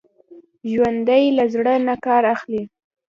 [0.71, 2.63] ژوندي له زړه نه کار اخلي